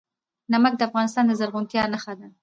[0.51, 2.27] نمک د افغانستان د زرغونتیا نښه ده.